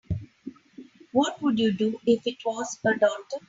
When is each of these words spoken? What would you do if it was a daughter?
What 1.11 1.39
would 1.43 1.59
you 1.59 1.73
do 1.73 1.99
if 2.07 2.25
it 2.25 2.37
was 2.43 2.75
a 2.83 2.97
daughter? 2.97 3.15